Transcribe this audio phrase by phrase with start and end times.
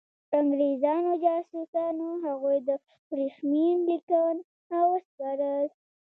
[0.39, 2.73] انګرېزانو جاسوسانو هغوی ته
[3.09, 5.67] ورېښمین لیکونه وسپارل.